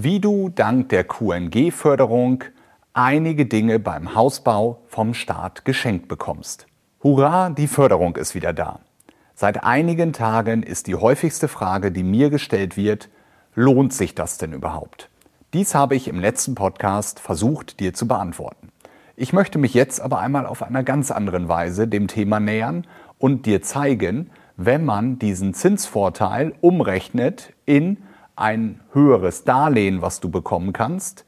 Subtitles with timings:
[0.00, 2.44] wie du dank der QNG-Förderung
[2.92, 6.68] einige Dinge beim Hausbau vom Staat geschenkt bekommst.
[7.02, 8.78] Hurra, die Förderung ist wieder da.
[9.34, 13.08] Seit einigen Tagen ist die häufigste Frage, die mir gestellt wird,
[13.56, 15.10] lohnt sich das denn überhaupt?
[15.52, 18.68] Dies habe ich im letzten Podcast versucht dir zu beantworten.
[19.16, 22.86] Ich möchte mich jetzt aber einmal auf einer ganz anderen Weise dem Thema nähern
[23.18, 27.96] und dir zeigen, wenn man diesen Zinsvorteil umrechnet in
[28.38, 31.24] ein höheres Darlehen, was du bekommen kannst,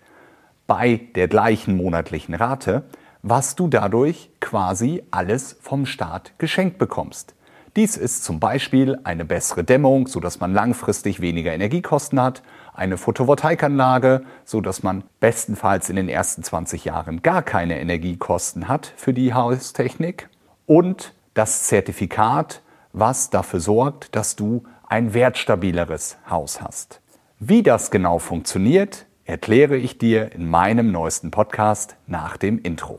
[0.66, 2.84] bei der gleichen monatlichen Rate,
[3.22, 7.34] was du dadurch quasi alles vom Staat geschenkt bekommst.
[7.76, 12.42] Dies ist zum Beispiel eine bessere Dämmung, sodass man langfristig weniger Energiekosten hat,
[12.74, 19.12] eine Photovoltaikanlage, sodass man bestenfalls in den ersten 20 Jahren gar keine Energiekosten hat für
[19.12, 20.28] die Haustechnik
[20.66, 27.00] und das Zertifikat, was dafür sorgt, dass du ein wertstabileres Haus hast.
[27.38, 32.98] Wie das genau funktioniert, erkläre ich dir in meinem neuesten Podcast nach dem Intro.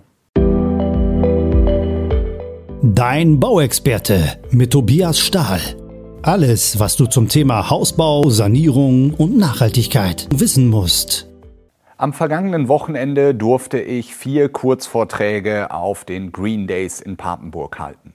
[2.81, 5.59] Dein Bauexperte mit Tobias Stahl.
[6.21, 11.27] Alles, was du zum Thema Hausbau, Sanierung und Nachhaltigkeit wissen musst.
[11.97, 18.13] Am vergangenen Wochenende durfte ich vier Kurzvorträge auf den Green Days in Papenburg halten.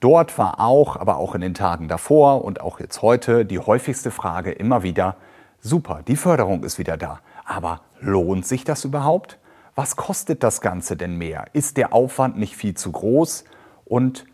[0.00, 4.10] Dort war auch, aber auch in den Tagen davor und auch jetzt heute die häufigste
[4.10, 5.16] Frage immer wieder,
[5.60, 9.38] super, die Förderung ist wieder da, aber lohnt sich das überhaupt?
[9.74, 11.46] Was kostet das Ganze denn mehr?
[11.52, 13.44] Ist der Aufwand nicht viel zu groß?
[13.88, 14.26] und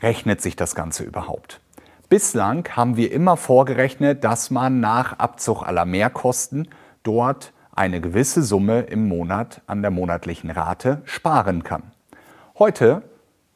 [0.00, 1.60] rechnet sich das Ganze überhaupt?
[2.08, 6.68] Bislang haben wir immer vorgerechnet, dass man nach Abzug aller Mehrkosten
[7.02, 11.84] dort eine gewisse Summe im Monat an der monatlichen Rate sparen kann.
[12.58, 13.02] Heute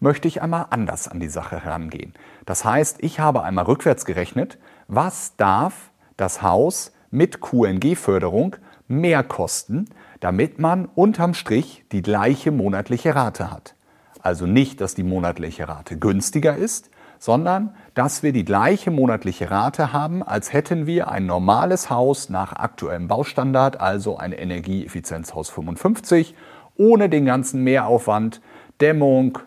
[0.00, 2.12] möchte ich einmal anders an die Sache herangehen.
[2.44, 4.58] Das heißt, ich habe einmal rückwärts gerechnet,
[4.88, 8.56] was darf das Haus mit QNG-Förderung
[8.88, 9.86] mehr kosten,
[10.20, 13.74] damit man unterm Strich die gleiche monatliche Rate hat.
[14.20, 19.92] Also nicht, dass die monatliche Rate günstiger ist, sondern dass wir die gleiche monatliche Rate
[19.92, 26.34] haben, als hätten wir ein normales Haus nach aktuellem Baustandard, also ein Energieeffizienzhaus 55,
[26.76, 28.42] ohne den ganzen Mehraufwand,
[28.80, 29.38] Dämmung,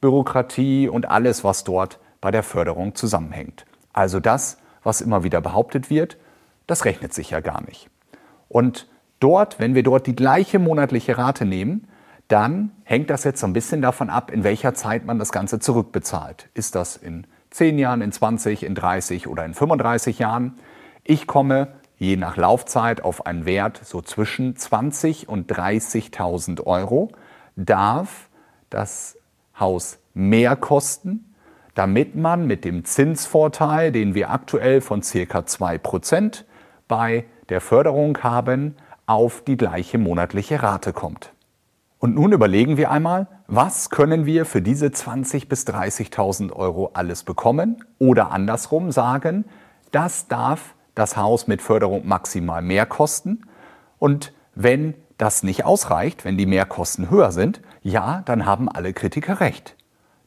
[0.00, 3.66] Bürokratie und alles, was dort bei der Förderung zusammenhängt.
[3.92, 6.16] Also das, was immer wieder behauptet wird,
[6.66, 7.90] das rechnet sich ja gar nicht.
[8.48, 11.88] Und dort, wenn wir dort die gleiche monatliche Rate nehmen,
[12.28, 15.58] dann hängt das jetzt so ein bisschen davon ab, in welcher Zeit man das Ganze
[15.58, 16.48] zurückbezahlt.
[16.54, 20.54] Ist das in 10 Jahren, in 20, in 30 oder in 35 Jahren?
[21.02, 27.10] Ich komme je nach Laufzeit auf einen Wert so zwischen 20 und 30.000 Euro.
[27.56, 28.28] Darf
[28.70, 29.18] das
[29.60, 31.34] Haus mehr kosten,
[31.74, 35.38] damit man mit dem Zinsvorteil, den wir aktuell von ca.
[35.38, 36.44] 2%
[36.88, 38.76] bei der Förderung haben,
[39.06, 41.32] auf die gleiche monatliche Rate kommt.
[41.98, 47.24] Und nun überlegen wir einmal, was können wir für diese 20.000 bis 30.000 Euro alles
[47.24, 47.84] bekommen?
[47.98, 49.44] Oder andersrum sagen,
[49.90, 53.42] das darf das Haus mit Förderung maximal mehr kosten.
[53.98, 59.40] Und wenn das nicht ausreicht, wenn die Mehrkosten höher sind, ja, dann haben alle Kritiker
[59.40, 59.76] recht.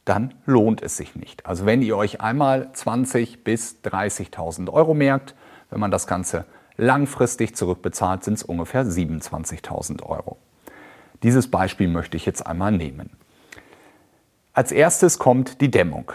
[0.04, 1.46] Dann lohnt es sich nicht.
[1.46, 5.34] Also wenn ihr euch einmal 20.000 bis 30.000 Euro merkt,
[5.70, 6.44] wenn man das Ganze
[6.76, 10.36] langfristig zurückbezahlt, sind es ungefähr 27.000 Euro.
[11.22, 13.10] Dieses Beispiel möchte ich jetzt einmal nehmen.
[14.52, 16.12] Als erstes kommt die Dämmung.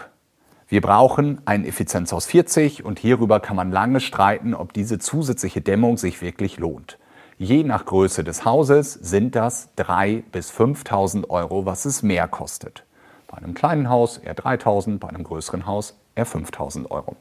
[0.68, 5.98] Wir brauchen ein Effizienzhaus 40 und hierüber kann man lange streiten, ob diese zusätzliche Dämmung
[5.98, 6.99] sich wirklich lohnt.
[7.42, 12.84] Je nach Größe des Hauses sind das 3.000 bis 5.000 Euro, was es mehr kostet.
[13.28, 17.16] Bei einem kleinen Haus eher 3.000, bei einem größeren Haus eher 5.000 Euro.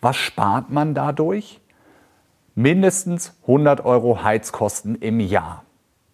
[0.00, 1.60] Was spart man dadurch?
[2.56, 5.62] Mindestens 100 Euro Heizkosten im Jahr.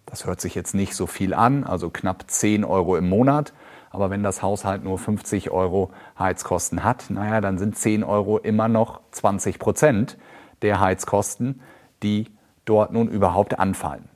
[0.05, 3.55] Das hört sich jetzt nicht so viel an, also knapp 10 Euro im Monat.
[3.89, 8.69] Aber wenn das Haushalt nur 50 Euro Heizkosten hat, naja, dann sind 10 Euro immer
[8.69, 10.19] noch 20 Prozent
[10.61, 11.63] der Heizkosten,
[12.03, 12.27] die
[12.65, 14.09] dort nun überhaupt anfallen.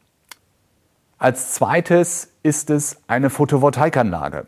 [1.18, 4.46] Als zweites ist es eine Photovoltaikanlage.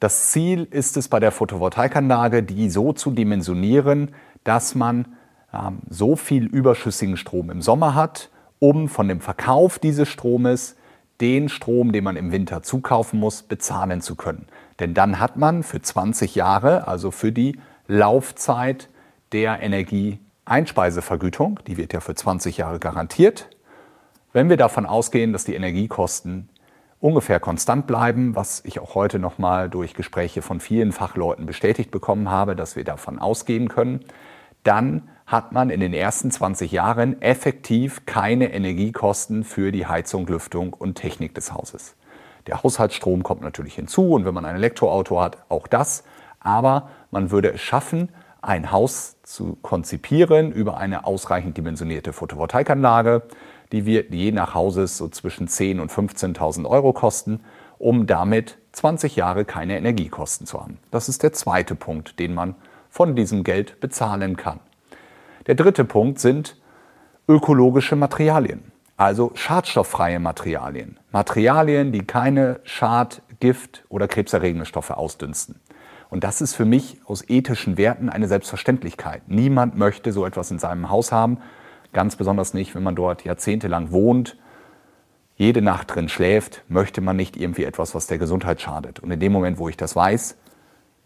[0.00, 4.14] Das Ziel ist es bei der Photovoltaikanlage, die so zu dimensionieren,
[4.44, 5.16] dass man
[5.52, 10.76] ähm, so viel überschüssigen Strom im Sommer hat, um von dem Verkauf dieses Stromes
[11.20, 14.46] den Strom, den man im Winter zukaufen muss, bezahlen zu können.
[14.80, 17.58] Denn dann hat man für 20 Jahre, also für die
[17.88, 18.88] Laufzeit
[19.32, 19.60] der
[20.46, 23.48] Energieeinspeisevergütung, die wird ja für 20 Jahre garantiert,
[24.32, 26.48] wenn wir davon ausgehen, dass die Energiekosten
[27.00, 32.30] ungefähr konstant bleiben, was ich auch heute nochmal durch Gespräche von vielen Fachleuten bestätigt bekommen
[32.30, 34.00] habe, dass wir davon ausgehen können,
[34.62, 40.72] dann hat man in den ersten 20 Jahren effektiv keine Energiekosten für die Heizung, Lüftung
[40.72, 41.96] und Technik des Hauses.
[42.46, 46.04] Der Haushaltsstrom kommt natürlich hinzu und wenn man ein Elektroauto hat, auch das.
[46.38, 48.10] Aber man würde es schaffen,
[48.46, 53.22] ein Haus zu konzipieren über eine ausreichend dimensionierte Photovoltaikanlage.
[53.72, 57.40] Die wird je nach Hauses so zwischen 10.000 und 15.000 Euro kosten,
[57.78, 60.78] um damit 20 Jahre keine Energiekosten zu haben.
[60.92, 62.54] Das ist der zweite Punkt, den man
[62.88, 64.60] von diesem Geld bezahlen kann.
[65.46, 66.56] Der dritte Punkt sind
[67.28, 70.98] ökologische Materialien, also schadstofffreie Materialien.
[71.10, 75.60] Materialien, die keine Schad-, Gift- oder krebserregende Stoffe ausdünsten.
[76.08, 79.22] Und das ist für mich aus ethischen Werten eine Selbstverständlichkeit.
[79.26, 81.38] Niemand möchte so etwas in seinem Haus haben,
[81.92, 84.36] ganz besonders nicht, wenn man dort jahrzehntelang wohnt,
[85.36, 89.00] jede Nacht drin schläft, möchte man nicht irgendwie etwas, was der Gesundheit schadet.
[89.00, 90.36] Und in dem Moment, wo ich das weiß,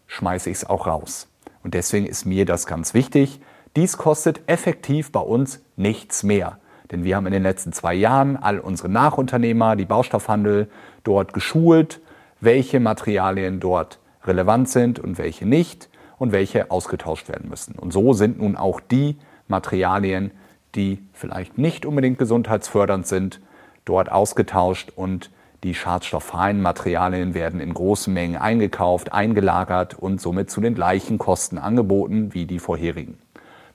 [0.07, 1.27] schmeiße ich es auch raus.
[1.63, 3.41] Und deswegen ist mir das ganz wichtig.
[3.75, 6.59] Dies kostet effektiv bei uns nichts mehr.
[6.91, 10.69] Denn wir haben in den letzten zwei Jahren all unsere Nachunternehmer, die Baustoffhandel,
[11.03, 12.01] dort geschult,
[12.41, 17.75] welche Materialien dort relevant sind und welche nicht und welche ausgetauscht werden müssen.
[17.75, 20.31] Und so sind nun auch die Materialien,
[20.75, 23.41] die vielleicht nicht unbedingt gesundheitsfördernd sind,
[23.85, 25.31] dort ausgetauscht und
[25.63, 31.57] die schadstofffreien Materialien werden in großen Mengen eingekauft, eingelagert und somit zu den gleichen Kosten
[31.57, 33.19] angeboten wie die vorherigen.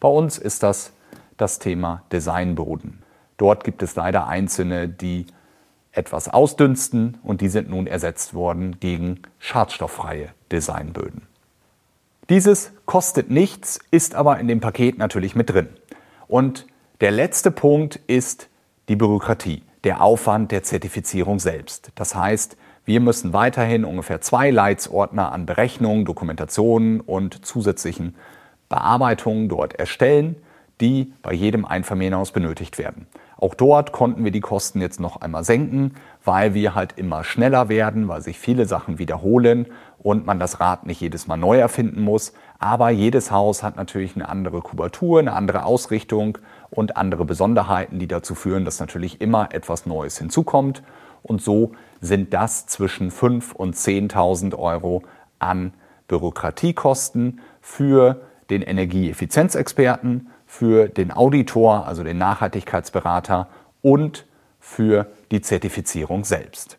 [0.00, 0.92] Bei uns ist das
[1.36, 3.02] das Thema Designboden.
[3.36, 5.26] Dort gibt es leider einzelne, die
[5.96, 11.22] etwas ausdünsten und die sind nun ersetzt worden gegen schadstofffreie Designböden.
[12.28, 15.68] Dieses kostet nichts, ist aber in dem Paket natürlich mit drin.
[16.26, 16.66] Und
[17.00, 18.48] der letzte Punkt ist
[18.88, 21.92] die Bürokratie, der Aufwand der Zertifizierung selbst.
[21.94, 28.16] Das heißt, wir müssen weiterhin ungefähr zwei Leitsordner an Berechnungen, Dokumentationen und zusätzlichen
[28.68, 30.36] Bearbeitungen dort erstellen,
[30.80, 33.06] die bei jedem Einfamilienhaus benötigt werden.
[33.38, 35.94] Auch dort konnten wir die Kosten jetzt noch einmal senken,
[36.24, 39.66] weil wir halt immer schneller werden, weil sich viele Sachen wiederholen
[39.98, 42.32] und man das Rad nicht jedes Mal neu erfinden muss.
[42.58, 46.38] Aber jedes Haus hat natürlich eine andere Kubatur, eine andere Ausrichtung
[46.70, 50.82] und andere Besonderheiten, die dazu führen, dass natürlich immer etwas Neues hinzukommt.
[51.22, 55.02] Und so sind das zwischen 5.000 und 10.000 Euro
[55.38, 55.74] an
[56.08, 63.48] Bürokratiekosten für den Energieeffizienzexperten, für den Auditor, also den Nachhaltigkeitsberater
[63.82, 64.24] und
[64.58, 66.78] für die Zertifizierung selbst.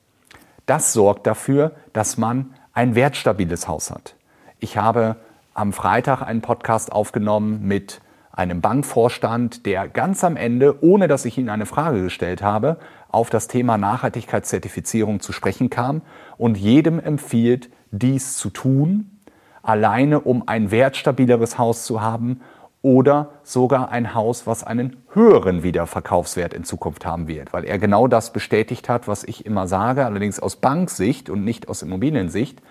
[0.66, 4.16] Das sorgt dafür, dass man ein wertstabiles Haus hat.
[4.60, 5.18] Ich habe
[5.54, 8.02] am Freitag einen Podcast aufgenommen mit
[8.32, 12.78] einem Bankvorstand, der ganz am Ende, ohne dass ich ihn eine Frage gestellt habe,
[13.10, 16.02] auf das Thema Nachhaltigkeitszertifizierung zu sprechen kam
[16.38, 19.20] und jedem empfiehlt, dies zu tun,
[19.62, 22.42] alleine um ein wertstabileres Haus zu haben
[22.82, 28.08] oder sogar ein Haus, was einen höheren Wiederverkaufswert in Zukunft haben wird, weil er genau
[28.08, 32.62] das bestätigt hat, was ich immer sage, allerdings aus Banksicht und nicht aus Immobiliensicht.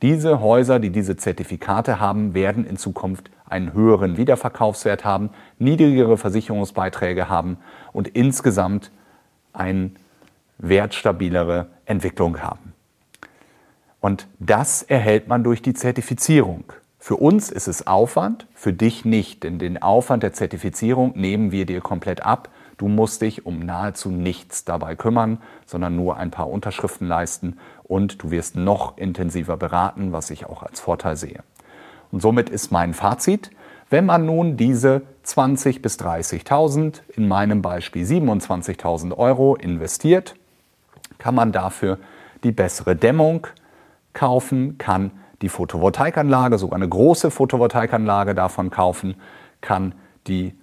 [0.00, 7.28] Diese Häuser, die diese Zertifikate haben, werden in Zukunft einen höheren Wiederverkaufswert haben, niedrigere Versicherungsbeiträge
[7.28, 7.58] haben
[7.92, 8.90] und insgesamt
[9.52, 9.92] eine
[10.58, 12.72] wertstabilere Entwicklung haben.
[14.00, 16.64] Und das erhält man durch die Zertifizierung.
[17.04, 21.66] Für uns ist es Aufwand, für dich nicht, denn den Aufwand der Zertifizierung nehmen wir
[21.66, 22.48] dir komplett ab.
[22.78, 28.22] Du musst dich um nahezu nichts dabei kümmern, sondern nur ein paar Unterschriften leisten und
[28.22, 31.42] du wirst noch intensiver beraten, was ich auch als Vorteil sehe.
[32.12, 33.50] Und somit ist mein Fazit,
[33.90, 40.36] wenn man nun diese 20 bis 30.000, in meinem Beispiel 27.000 Euro investiert,
[41.18, 41.98] kann man dafür
[42.44, 43.48] die bessere Dämmung,
[44.12, 45.10] kaufen, kann
[45.42, 49.16] die Photovoltaikanlage, sogar eine große Photovoltaikanlage davon kaufen,
[49.60, 49.94] kann
[50.26, 50.54] die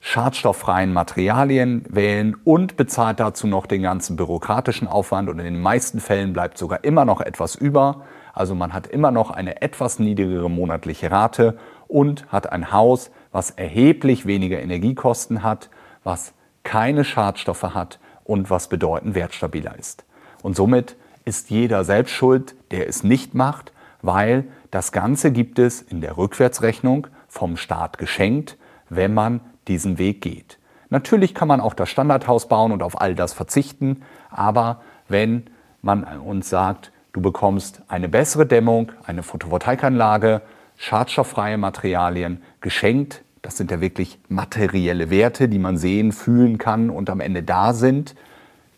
[0.00, 5.98] schadstofffreien Materialien wählen und bezahlt dazu noch den ganzen bürokratischen Aufwand und in den meisten
[5.98, 8.02] Fällen bleibt sogar immer noch etwas über.
[8.34, 11.56] Also man hat immer noch eine etwas niedrigere monatliche Rate
[11.88, 15.70] und hat ein Haus, was erheblich weniger Energiekosten hat,
[16.02, 20.04] was keine Schadstoffe hat und was bedeutend wertstabiler ist.
[20.42, 23.72] Und somit ist jeder selbst schuld, der es nicht macht,
[24.04, 28.58] weil das Ganze gibt es in der Rückwärtsrechnung vom Staat geschenkt,
[28.90, 30.58] wenn man diesen Weg geht.
[30.90, 35.44] Natürlich kann man auch das Standardhaus bauen und auf all das verzichten, aber wenn
[35.80, 40.42] man uns sagt, du bekommst eine bessere Dämmung, eine Photovoltaikanlage,
[40.76, 47.08] schadstofffreie Materialien geschenkt, das sind ja wirklich materielle Werte, die man sehen, fühlen kann und
[47.08, 48.14] am Ende da sind,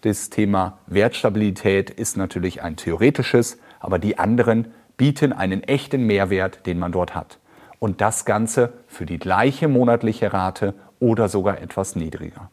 [0.02, 6.78] das Thema Wertstabilität ist natürlich ein theoretisches, aber die anderen bieten einen echten Mehrwert, den
[6.78, 7.38] man dort hat.
[7.78, 12.50] Und das Ganze für die gleiche monatliche Rate oder sogar etwas niedriger.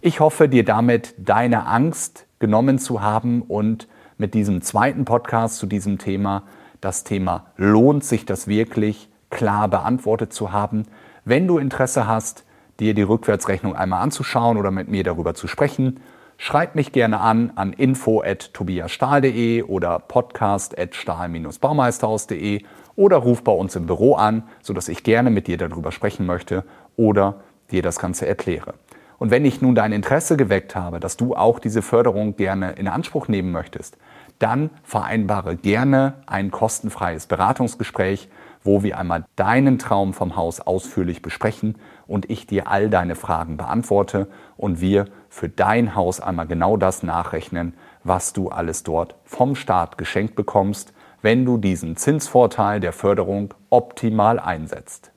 [0.00, 5.66] Ich hoffe, dir damit deine Angst genommen zu haben und mit diesem zweiten Podcast zu
[5.66, 6.44] diesem Thema
[6.80, 10.84] das Thema lohnt sich das wirklich klar beantwortet zu haben.
[11.24, 12.44] Wenn du Interesse hast,
[12.78, 16.00] dir die Rückwärtsrechnung einmal anzuschauen oder mit mir darüber zu sprechen,
[16.36, 22.62] schreib mich gerne an an info@tobiasstahl.de oder podcast@stahl-baumeisterhaus.de
[22.96, 26.64] oder ruf bei uns im Büro an, sodass ich gerne mit dir darüber sprechen möchte
[26.96, 28.74] oder dir das Ganze erkläre.
[29.18, 32.88] Und wenn ich nun dein Interesse geweckt habe, dass du auch diese Förderung gerne in
[32.88, 33.96] Anspruch nehmen möchtest,
[34.38, 38.28] dann vereinbare gerne ein kostenfreies Beratungsgespräch,
[38.64, 43.56] wo wir einmal deinen Traum vom Haus ausführlich besprechen und ich dir all deine Fragen
[43.56, 49.54] beantworte und wir für dein Haus einmal genau das nachrechnen, was du alles dort vom
[49.54, 50.92] Staat geschenkt bekommst,
[51.22, 55.12] wenn du diesen Zinsvorteil der Förderung optimal einsetzt.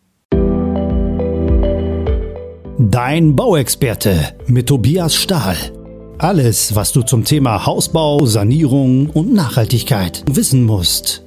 [2.79, 5.57] Dein Bauexperte mit Tobias Stahl.
[6.19, 11.26] Alles, was du zum Thema Hausbau, Sanierung und Nachhaltigkeit wissen musst.